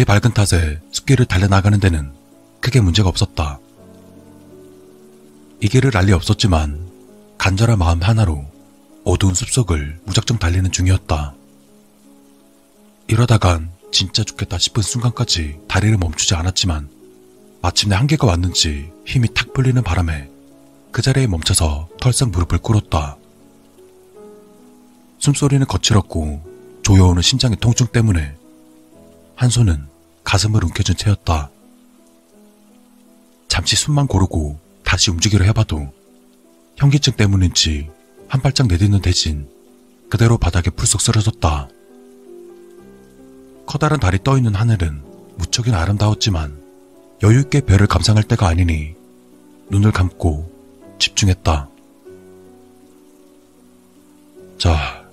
[0.00, 2.12] 날이 밝은 탓에 숲길을 달려나가는 데는
[2.60, 3.58] 크게 문제가 없었다.
[5.60, 6.88] 이 길을 알리 없었지만
[7.36, 8.46] 간절한 마음 하나로
[9.04, 11.34] 어두운 숲속을 무작정 달리는 중이었다.
[13.08, 16.88] 이러다간 진짜 죽겠다 싶은 순간까지 다리를 멈추지 않았지만
[17.60, 20.30] 마침내 한계가 왔는지 힘이 탁 풀리는 바람에
[20.92, 23.18] 그 자리에 멈춰서 털썩 무릎을 꿇었다.
[25.18, 28.34] 숨소리는 거칠었고 조여오는 심장의 통증 때문에
[29.36, 29.89] 한 손은
[30.30, 31.50] 가슴을 움켜쥔 채였다.
[33.48, 35.92] 잠시 숨만 고르고 다시 움직이려 해봐도
[36.76, 37.90] 현기증 때문인지
[38.28, 39.48] 한 발짝 내딛는 대신
[40.08, 41.68] 그대로 바닥에 풀썩 쓰러졌다.
[43.66, 45.02] 커다란 달이 떠있는 하늘은
[45.36, 46.62] 무척이나 아름다웠지만
[47.24, 48.94] 여유있게 별을 감상할 때가 아니니
[49.70, 50.48] 눈을 감고
[51.00, 51.68] 집중했다.
[54.58, 55.10] 자,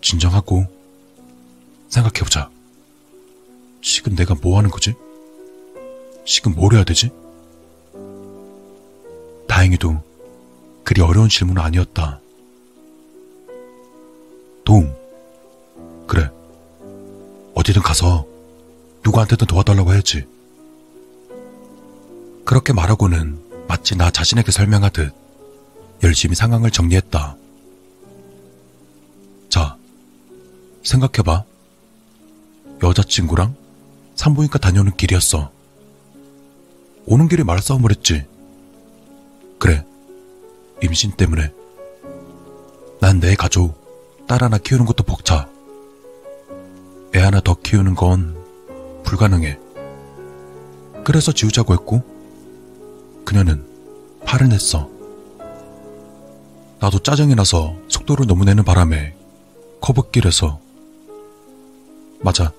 [0.00, 0.64] 진정하고
[1.88, 2.50] 생각해보자.
[3.82, 4.94] 지금 내가 뭐 하는 거지?
[6.24, 7.10] 지금 뭘 해야 되지?
[9.48, 10.02] 다행히도
[10.84, 12.20] 그리 어려운 질문은 아니었다.
[14.64, 14.94] 도움.
[16.06, 16.30] 그래.
[17.54, 18.26] 어디든 가서
[19.04, 20.24] 누구한테든 도와달라고 해야지.
[22.44, 25.12] 그렇게 말하고는 마치 나 자신에게 설명하듯
[26.02, 27.36] 열심히 상황을 정리했다.
[29.48, 29.76] 자,
[30.82, 31.44] 생각해봐.
[32.82, 33.59] 여자친구랑
[34.20, 35.50] 산부인과 다녀오는 길이었어.
[37.06, 38.26] 오는 길에 말싸움을 했지.
[39.58, 39.82] 그래,
[40.82, 41.50] 임신 때문에.
[43.00, 45.48] 난 내 가족, 딸 하나 키우는 것도 벅차.
[47.14, 48.36] 애 하나 더 키우는 건
[49.04, 49.58] 불가능해.
[51.02, 52.02] 그래서 지우자고 했고,
[53.24, 53.64] 그녀는
[54.26, 54.90] 팔을 냈어.
[56.78, 59.14] 나도 짜증이 나서 속도를 너무 내는 바람에
[59.80, 60.60] 커브길에서
[62.20, 62.52] 맞아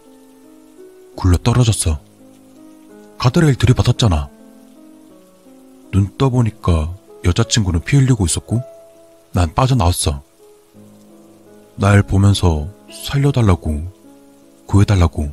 [1.22, 2.00] 굴러 떨어졌어.
[3.20, 4.28] 가드레일 들이받았잖아.
[5.92, 8.64] 눈 떠보니까 여자친구는 피 흘리고 있었고
[9.32, 10.24] 난 빠져나왔어.
[11.76, 13.84] 날 보면서 살려달라고
[14.66, 15.30] 구해달라고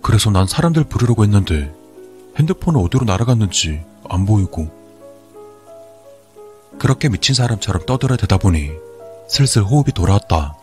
[0.00, 1.70] 그래서 난 사람들 부르려고 했는데
[2.38, 4.70] 핸드폰은 어디로 날아갔는지 안 보이고
[6.78, 8.70] 그렇게 미친 사람처럼 떠들어 대다 보니
[9.28, 10.56] 슬슬 호흡이 돌아왔다.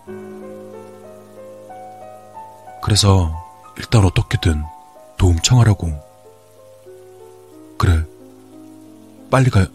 [2.81, 3.44] 그래서
[3.77, 4.63] 일단 어떻게든
[5.17, 5.91] 도움 청하려고.
[7.77, 8.03] 그래.
[9.29, 9.65] 빨리 가요.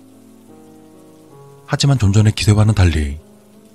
[1.66, 3.18] 하지만 좀 전의 기대와는 달리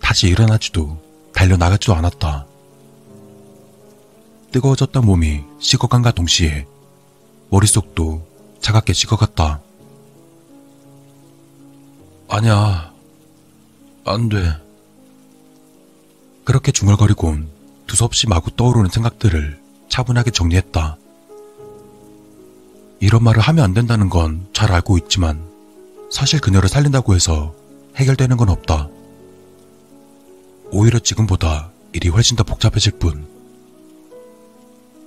[0.02, 0.98] 다시 일어나지도
[1.34, 2.46] 달려나가지도 않았다.
[4.52, 6.66] 뜨거워졌던 몸이 식어간과 동시에
[7.50, 8.26] 머릿속도
[8.62, 9.62] 차갑게 식어갔다.
[12.30, 12.94] 아니야.
[14.06, 14.38] 안 돼.
[16.44, 17.50] 그렇게 중얼거리곤
[17.88, 19.65] 두서없이 마구 떠오르는 생각들을
[19.96, 20.98] 차분하게 정리했다.
[23.00, 25.42] 이런 말을 하면 안 된다는 건 잘 알고 있지만
[26.12, 27.56] 사실 그녀를 살린다고 해서
[27.96, 28.90] 해결되는 건 없다.
[30.72, 33.26] 오히려 지금보다 일이 훨씬 더 복잡해질 뿐.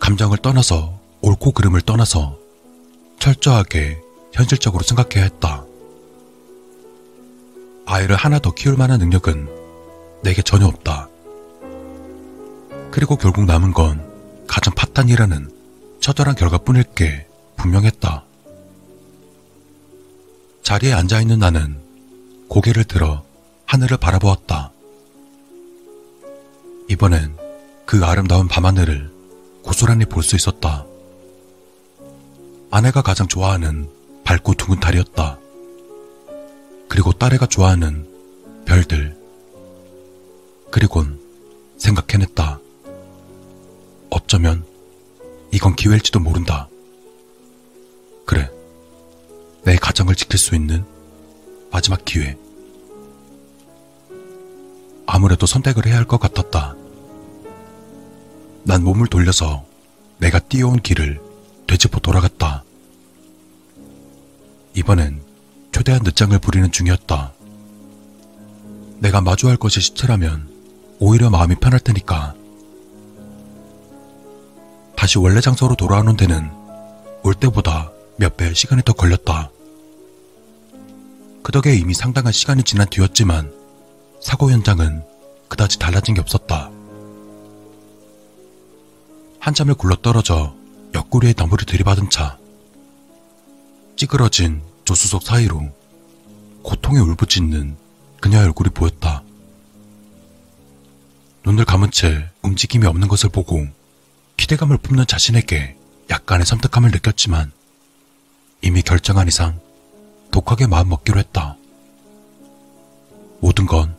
[0.01, 2.39] 감정을 떠나서 옳고 그름을 떠나서
[3.19, 4.01] 철저하게
[4.33, 5.67] 현실적으로 생각해야 했다.
[7.85, 9.51] 아이를 하나 더 키울 만한 능력은
[10.23, 11.11] 내게 전혀 없다.
[12.91, 14.08] 그리고 결국 남은 건
[14.49, 15.51] 가정 파탄이라는
[16.01, 17.27] 처절한 결과뿐일 게
[17.57, 18.25] 분명했다.
[20.63, 21.81] 자리에 앉아있는 나는
[22.49, 23.25] 고개를 들어
[23.67, 24.73] 하늘을 바라보았다.
[26.89, 27.37] 이번엔
[27.87, 29.11] 그 아름다운 밤하늘을
[29.63, 30.87] 고스란히 볼 수 있었다.
[32.71, 33.89] 아내가 가장 좋아하는
[34.25, 35.39] 밝고 둥근 달이었다.
[36.89, 38.07] 그리고 딸애가 좋아하는
[38.67, 39.17] 별들.
[40.71, 41.19] 그리곤
[41.79, 42.61] 생각해냈다.
[44.11, 44.65] 어쩌면
[45.53, 46.69] 이건 기회일지도 모른다.
[48.27, 48.51] 그래.
[49.65, 50.85] 내 가정을 지킬 수 있는
[51.71, 52.37] 마지막 기회.
[55.07, 56.75] 아무래도 선택을 해야 할 것 같았다.
[58.65, 59.65] 난 몸을 돌려서
[60.19, 61.21] 내가 뛰어온 길을
[61.67, 62.65] 되짚어 돌아갔다.
[64.75, 65.23] 이번엔
[65.73, 67.33] 최대한 늦장을 부리는 중이었다.
[68.99, 70.51] 내가 마주할 것이 시체라면
[70.99, 72.35] 오히려 마음이 편할 테니까.
[75.09, 76.51] 다시 원래 장소로 돌아오는 데는
[77.23, 79.51] 올 때보다 몇 배의 시간이 더 걸렸다.
[81.43, 83.51] 그 덕에 이미 상당한 시간이 지난 뒤였지만
[84.21, 85.03] 사고 현장은
[85.49, 86.71] 그다지 달라진 게 없었다.
[89.41, 90.55] 한참을 굴러떨어져
[90.95, 92.37] 옆구리에 나무를 들이받은 차.
[93.97, 95.71] 찌그러진 조수석 사이로
[96.63, 97.79] 고통에 울부짖는
[98.21, 99.23] 그녀의 얼굴이 보였다.
[101.47, 103.78] 눈을 감은 채 움직임이 없는 것을 보고
[104.39, 105.77] 기대감을 뿜는 자신에게
[106.09, 107.53] 약간의 섬뜩함을 느꼈지만
[108.63, 109.61] 이미 결정한 이상
[110.31, 111.57] 독하게 마음 먹기로 했다.
[113.41, 113.99] 모든 건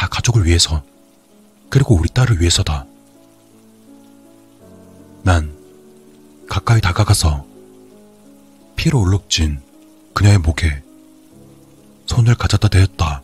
[0.00, 0.82] 다 가족을 위해서
[1.68, 2.86] 그리고 우리 딸을 위해서다.
[5.22, 5.54] 난
[6.48, 7.44] 가까이 다가가서
[8.76, 9.60] 피로 울룩진
[10.14, 10.82] 그녀의 목에
[12.06, 13.22] 손을 가졌다 대었다.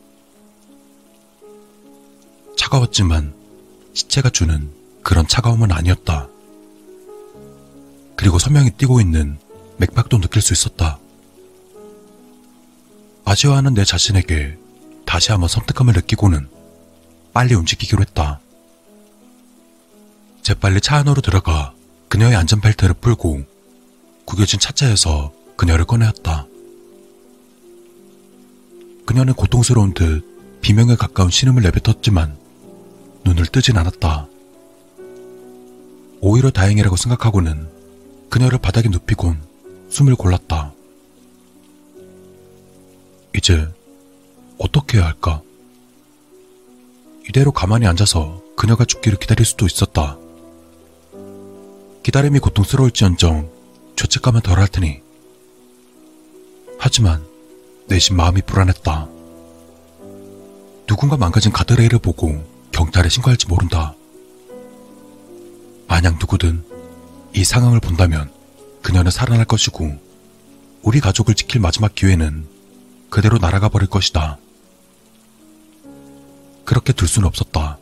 [2.59, 3.35] 차가웠지만
[3.95, 4.71] 시체가 주는
[5.07, 6.29] 그런 차가움은 아니었다.
[8.17, 9.39] 그리고 선명히 뛰고 있는
[9.77, 10.99] 맥박도 느낄 수 있었다.
[13.25, 14.59] 아쉬워하는 내 자신에게
[15.05, 16.49] 다시 한번 섬뜩함을 느끼고는
[17.33, 18.41] 빨리 움직이기로 했다.
[20.43, 21.73] 재빨리 차 안으로 들어가
[22.09, 23.45] 그녀의 안전벨트를 풀고
[24.25, 26.49] 구겨진 차차에서 그녀를 꺼내었다.
[29.07, 32.37] 그녀는 고통스러운 듯 비명에 가까운 신음을 내뱉었지만
[33.25, 34.31] 눈을 뜨진 않았다.
[36.29, 37.69] 오히려 다행이라고 생각하고는
[38.31, 39.41] 그녀를 바닥에 눕히곤
[39.91, 40.73] 숨을 골랐다.
[43.37, 43.69] 이제
[44.59, 45.41] 어떻게 해야 할까?
[47.29, 50.19] 이대로 가만히 앉아서 그녀가 죽기를 기다릴 수도 있었다.
[52.03, 53.49] 기다림이 고통스러울지언정
[53.95, 55.01] 죄책감은 덜할 테니.
[56.77, 57.25] 하지만
[57.87, 59.09] 내심 마음이 불안했다.
[60.89, 63.95] 누군가 망가진 가드레일을 보고 경찰에 신고할지 모른다.
[65.89, 66.65] 만약 누구든
[67.35, 68.31] 이 상황을 본다면
[68.83, 69.97] 그녀는 살아날 것이고
[70.83, 72.47] 우리 가족을 지킬 마지막 기회는
[73.11, 74.39] 그대로 날아가 버릴 것이다.
[76.65, 77.79] 그렇게 둘 수는 없었다.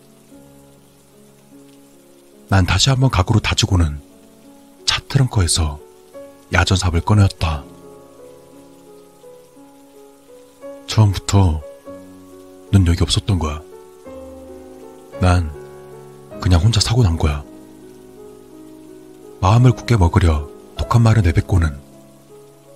[2.49, 4.01] 난 다시 한번 각오로 다지고는
[4.85, 5.81] 차 트렁크에서
[6.53, 7.65] 야전삽을 꺼내었다.
[10.87, 11.63] 처음부터
[12.71, 13.61] 넌 여기 없었던 거야.
[15.21, 15.51] 난
[16.41, 17.43] 그냥 혼자 사고 난 거야.
[19.45, 20.49] 마음을 굳게 먹으려
[20.79, 21.79] 독한 말을 내뱉고는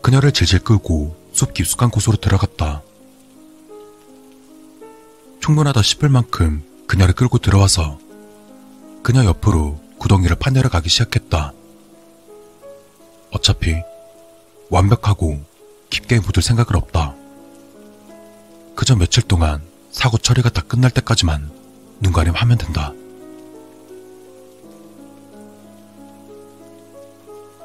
[0.02, 2.82] 그녀를 질질 끌고 숲 깊숙한 곳으로 들어갔다.
[5.40, 7.98] 충분하다 싶을 만큼 그녀를 끌고 들어와서
[9.02, 11.54] 그녀 옆으로 구덩이를 파내려 가기 시작했다.
[13.30, 13.74] 어차피
[14.68, 15.40] 완벽하고
[15.88, 17.14] 깊게 묻을 생각은 없다.
[18.74, 21.50] 그저 며칠 동안 사고 처리가 다 끝날 때까지만
[22.00, 22.92] 눈 가림하면 된다.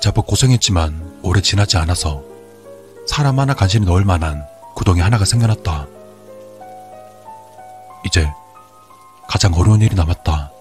[0.03, 2.25] 제법 고생했지만 오래 지나지 않아서
[3.07, 4.45] 사람 하나 간신히 넣을 만한
[4.75, 5.87] 구덩이 하나가 생겨났다.
[8.05, 8.29] 이제
[9.29, 10.51] 가장 어려운 일이 남았다.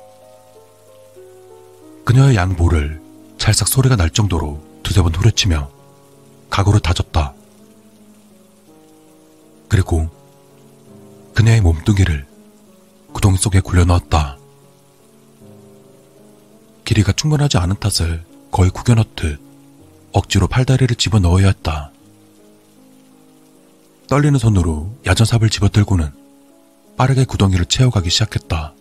[2.05, 3.03] 그녀의 양보를
[3.37, 5.69] 찰싹 소리가 날 정도로 두세 번 후려치며
[6.49, 7.35] 각오를 다졌다.
[9.67, 10.09] 그리고
[11.35, 12.29] 그녀의 몸뚱이를
[13.12, 14.39] 구덩이 속에 굴려 넣었다.
[16.85, 19.41] 길이가 충분하지 않은 탓을 거의 구겨넣듯
[20.13, 21.91] 억지로 팔다리를 집어 넣어야 했다.
[24.09, 26.11] 떨리는 손으로 야전삽을 집어들고는
[26.99, 28.75] 빠르게 구덩이를 채워가기 시작했다.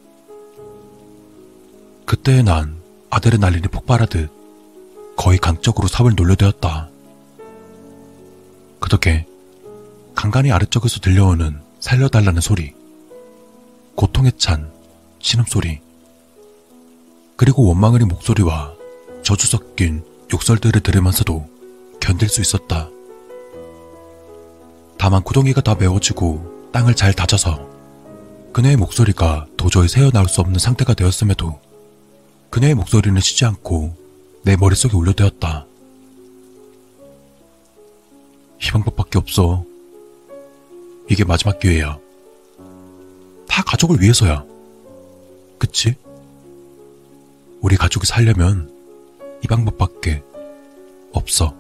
[2.06, 4.30] 그때의 난 아드레날린이 폭발하듯
[5.16, 6.90] 거의 강적으로 삽을 놀려대었다.
[8.82, 9.26] 그 덕에
[10.16, 12.74] 간간히 아래쪽에서 들려오는 살려달라는 소리,
[13.96, 14.70] 고통에 찬
[15.20, 15.80] 신음소리,
[17.38, 18.81] 그리고 원망을린 목소리와
[19.24, 21.48] 저주 섞인 욕설들을 들으면서도
[22.00, 22.90] 견딜 수 있었다.
[24.98, 27.70] 다만 구덩이가 다 메워지고 땅을 잘 다져서
[28.54, 31.60] 그녀의 목소리가 도저히 새어나올 수 없는 상태가 되었음에도
[32.50, 33.96] 그녀의 목소리는 쉬지 않고
[34.44, 35.66] 내 머릿속에 울려대었다.
[38.62, 39.66] 이 방법밖에 없어.
[41.10, 41.98] 이게 마지막 기회야.
[43.48, 44.44] 다 가족을 위해서야.
[45.58, 45.96] 그치?
[47.62, 48.71] 우리 가족이 살려면
[49.44, 50.24] 이 방법밖에
[51.14, 51.56] 없어.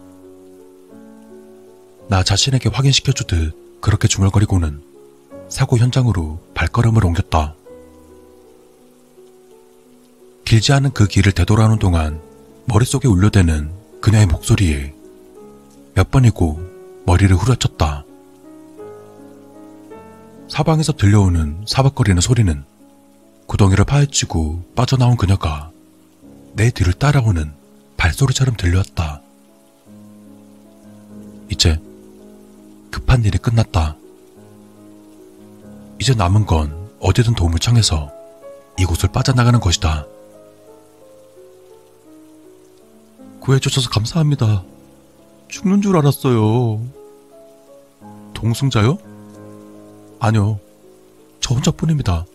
[2.07, 4.81] 나 자신에게 확인시켜주듯 그렇게 중얼거리고는
[5.49, 7.55] 사고 현장으로 발걸음을 옮겼다.
[10.45, 12.21] 길지 않은 그 길을 되돌아오는 동안
[12.65, 13.71] 머릿속에 울려대는
[14.01, 14.93] 그녀의 목소리에
[15.93, 16.59] 몇 번이고
[17.05, 18.05] 머리를 후려쳤다.
[20.49, 22.65] 사방에서 들려오는 사박거리는 소리는
[23.47, 25.71] 구덩이를 파헤치고 빠져나온 그녀가
[26.53, 27.60] 내 뒤를 따라오는
[28.01, 29.21] 발소리처럼 들려왔다.
[31.49, 31.79] 이제
[32.89, 33.95] 급한 일이 끝났다.
[35.99, 38.11] 이제 남은 건 어디든 도움을 청해서
[38.79, 40.07] 이곳을 빠져나가는 것이다.
[43.39, 44.63] 구해주셔서 감사합니다.
[45.49, 46.83] 죽는 줄 알았어요.
[48.33, 48.97] 동승자요?
[50.19, 50.59] 아니요.
[51.39, 52.25] 저 혼자뿐입니다.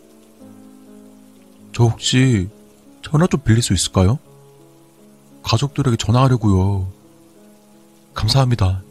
[1.73, 2.49] 저 혹시
[3.03, 4.21] 전화 좀 빌릴 수 있을까요?
[5.47, 6.91] 가족들에게 전화하려고요.
[8.15, 8.83] 감사합니다.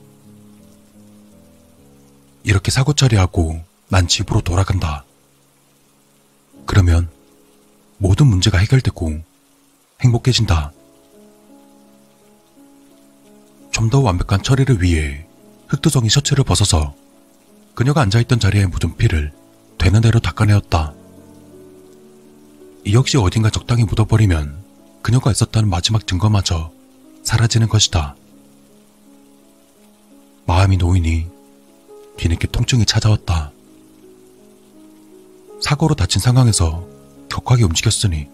[2.43, 5.03] 이렇게 사고 처리하고 난 집으로 돌아간다.
[6.65, 7.09] 그러면
[7.97, 9.21] 모든 문제가 해결되고
[10.01, 10.71] 행복해진다.
[13.71, 15.27] 좀 더 완벽한 처리를 위해
[15.67, 16.95] 흑두성이 셔츠를 벗어서
[17.75, 19.33] 그녀가 앉아있던 자리에 묻은 피를
[19.77, 20.93] 되는 대로 닦아내었다.
[22.85, 24.64] 이 역시 어딘가 적당히 묻어버리면
[25.05, 26.71] 그녀가 있었다는 마지막 증거마저
[27.21, 28.15] 사라지는 것이다.
[30.47, 31.27] 마음이 놓이니
[32.17, 33.51] 뒤늦게 통증이 찾아왔다.
[35.61, 36.87] 사고로 다친 상황에서
[37.29, 38.27] 격하게 움직였으니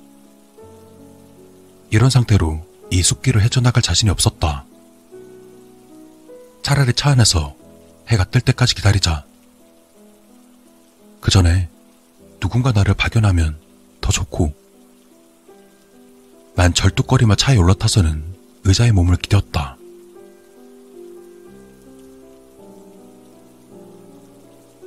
[1.89, 4.63] 이런 상태로 이 숲길을 헤쳐나갈 자신이 없었다.
[6.63, 7.53] 차라리 차 안에서
[8.07, 9.25] 해가 뜰 때까지 기다리자.
[11.19, 11.67] 그 전에
[12.39, 13.59] 누군가 나를 발견하면
[13.99, 14.60] 더 좋고
[16.61, 18.23] 난 절뚝거리며 차에 올라타서는
[18.65, 19.77] 의자에 몸을 기대었다.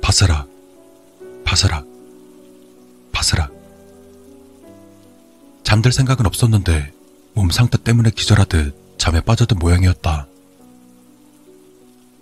[0.01, 0.47] 바스락,
[1.43, 1.85] 바스락,
[3.11, 3.51] 바스락.
[5.63, 6.93] 잠들 생각은 없었는데
[7.33, 10.27] 몸 상태 때문에 기절하듯 잠에 빠져든 모양이었다.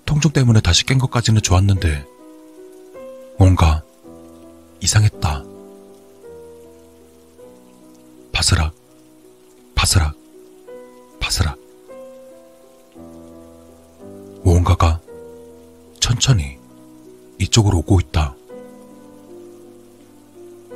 [0.07, 2.07] 통증 때문에 다시 깬 것까지는 좋았는데
[3.37, 3.83] 뭔가
[4.81, 5.43] 이상했다.
[8.31, 8.82] 바스락,
[9.75, 10.15] 바스락,
[11.19, 11.57] 바스락.
[14.43, 14.99] 무언가가
[15.99, 16.57] 천천히
[17.39, 18.35] 이쪽으로 오고 있다.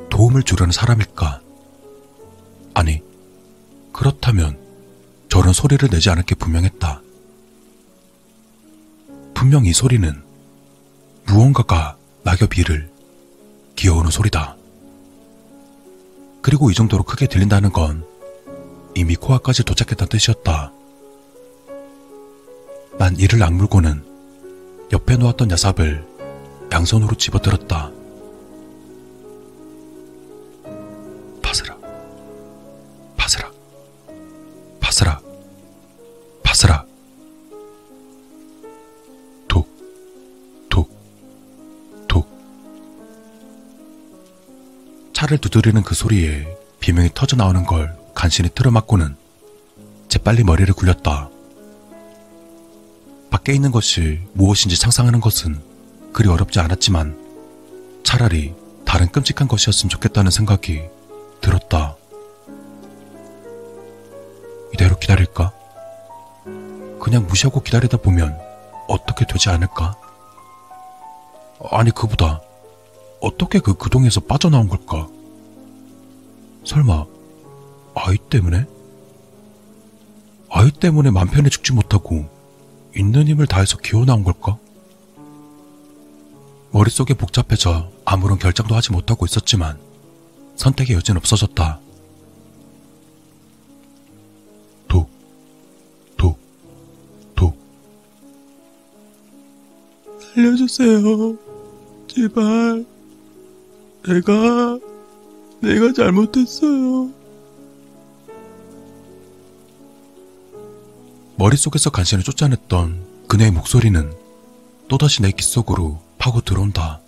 [0.09, 1.41] 도움을 주려는 사람일까?
[2.73, 3.01] 아니,
[3.91, 4.57] 그렇다면
[5.29, 7.01] 저런 소리를 내지 않을 게 분명했다.
[9.33, 10.23] 분명 이 소리는
[11.25, 12.89] 무언가가 낙엽 위를
[13.75, 14.55] 기어오는 소리다.
[16.41, 18.05] 그리고 이 정도로 크게 들린다는 건
[18.97, 20.71] 이미 코앞까지 도착했다는 뜻이었다.
[22.97, 24.03] 난 이를 악물고는
[24.91, 26.03] 옆에 놓았던 야삽을
[26.71, 27.91] 양손으로 집어들었다.
[31.43, 31.79] 바스락,
[33.15, 33.53] 바스락,
[34.79, 35.23] 바스락,
[36.41, 36.87] 바스락.
[39.47, 39.69] 톡,
[40.69, 40.89] 톡,
[42.07, 42.27] 톡.
[45.13, 46.47] 차를 두드리는 그 소리에
[46.79, 49.15] 비명이 터져 나오는 걸 간신히 틀어막고는
[50.09, 51.29] 재빨리 머리를 굴렸다.
[53.29, 55.61] 밖에 있는 것이 무엇인지 상상하는 것은
[56.13, 57.15] 그리 어렵지 않았지만
[58.03, 58.55] 차라리
[58.85, 60.81] 다른 끔찍한 것이었으면 좋겠다는 생각이
[61.41, 61.95] 들었다.
[64.73, 65.53] 이대로 기다릴까?
[66.99, 68.35] 그냥 무시하고 기다리다 보면
[68.87, 69.95] 어떻게 되지 않을까?
[71.69, 72.41] 아니, 그보다
[73.21, 75.07] 어떻게 그 구동에서 빠져나온 걸까?
[76.65, 77.16] 설마
[77.99, 78.65] 아이 때문에?
[80.49, 82.29] 아이 때문에 맘 편히 죽지 못하고
[82.95, 84.57] 있는 힘을 다해서 기어 나온 걸까?
[86.71, 89.79] 머릿속에 복잡해져 아무런 결정도 하지 못하고 있었지만
[90.55, 91.79] 선택의 여지는 없어졌다.
[94.87, 95.09] 독,
[96.17, 96.37] 독,
[97.35, 97.57] 독.
[100.33, 101.37] 살려주세요.
[102.07, 102.85] 제발.
[104.05, 104.79] 내가,
[105.61, 107.16] 내가 잘못했어요.
[111.39, 114.11] 머릿속에서 간신히 쫓아냈던 그녀의 목소리는
[114.87, 116.99] 또다시 내 귓속으로 파고 들어온다.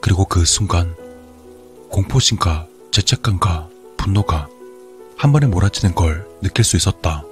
[0.00, 0.94] 그리고 그 순간
[1.90, 4.48] 공포심과 죄책감과 분노가
[5.16, 7.24] 한 번에 몰아치는 걸 느낄 수 있었다.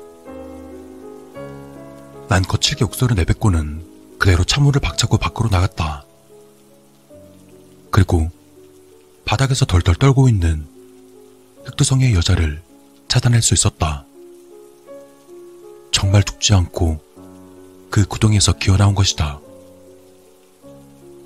[2.28, 6.04] 난 거칠게 옥소를 내뱉고는 그대로 창문을 박차고 밖으로 나갔다.
[7.92, 8.28] 그리고
[9.24, 10.66] 바닥에서 덜덜 떨고 있는
[11.64, 12.60] 흑두성의 여자를
[13.06, 14.05] 찾아낼 수 있었다.
[15.96, 17.00] 정말 죽지 않고
[17.88, 19.40] 그 구덩이에서 기어나온 것이다.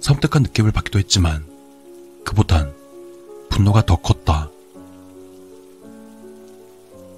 [0.01, 1.45] 섬뜩한 느낌을 받기도 했지만
[2.25, 2.73] 그보단
[3.49, 4.49] 분노가 더 컸다.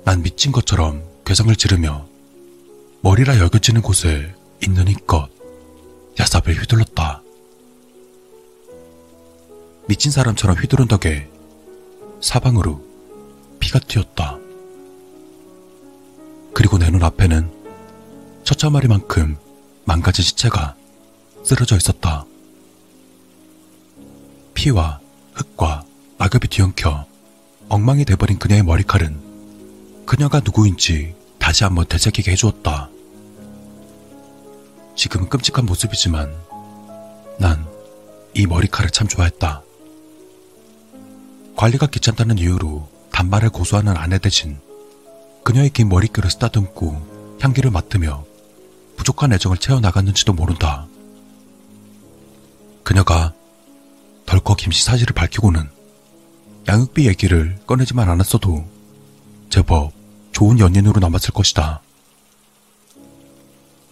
[0.07, 2.07] 난 미친 것처럼 괴성을 지르며
[3.03, 5.29] 머리라 여겨지는 곳에 있는 힘껏
[6.19, 7.23] 야삽을 휘둘렀다.
[9.89, 11.31] 미친 사람처럼 휘두른 덕에
[12.23, 12.83] 사방으로
[13.61, 14.42] 피가 튀었다.
[16.55, 17.51] 그리고 내 눈앞에는
[18.45, 19.37] 처처마리만큼
[19.85, 20.75] 망가진 시체가
[21.45, 22.25] 쓰러져 있었다.
[24.55, 25.01] 피와
[25.35, 25.85] 흙과
[26.19, 27.07] 낙엽이 뒤엉켜
[27.69, 32.91] 엉망이 돼버린 그녀의 머리칼은 그녀가 누구인지 다시 한번 되새기게 해주었다.
[34.95, 36.35] 지금은 끔찍한 모습이지만
[37.39, 37.73] 난
[38.35, 39.63] 이 머리칼을 참 좋아했다.
[41.57, 44.59] 관리가 귀찮다는 이유로 단말을 고수하는 아내 대신
[45.45, 48.25] 그녀의 긴 머릿결을 쓰다듬고 향기를 맡으며
[48.97, 50.87] 부족한 애정을 채워나갔는지도 모른다.
[52.85, 53.33] 그녀가
[54.27, 55.69] 덜컥 김씨 사실을 밝히고는
[56.69, 58.65] 양육비 얘기를 꺼내지만 않았어도
[59.51, 59.93] 제법
[60.33, 61.83] 좋은 연인으로 남았을 것이다.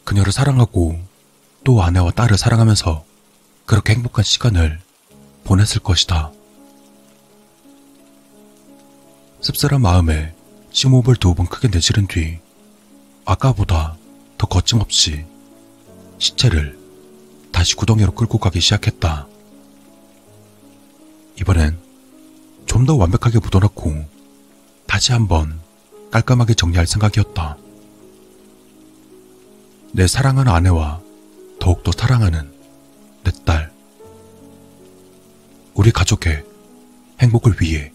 [0.05, 0.99] 그녀를 사랑하고
[1.65, 3.05] 또 아내와 딸을 사랑하면서
[3.67, 4.81] 그렇게 행복한 시간을
[5.45, 6.33] 보냈을 것이다.
[9.41, 10.35] 씁쓸한 마음에
[10.73, 12.39] 심호흡을 두 번 크게 내쉬른 뒤
[13.25, 13.97] 아까보다
[14.39, 15.25] 더 거침없이
[16.19, 16.79] 시체를
[17.53, 19.27] 다시 구덩이로 끌고 가기 시작했다.
[21.41, 21.79] 이번엔
[22.67, 24.07] 좀 더 완벽하게 묻어놓고
[24.87, 25.61] 다시 한번
[26.13, 27.57] 깔끔하게 정리할 생각이었다.
[29.93, 31.01] 내 사랑하는 아내와
[31.61, 32.51] 더욱더 사랑하는
[33.25, 33.73] 내 딸.
[35.75, 36.45] 우리 가족의
[37.21, 37.93] 행복을 위해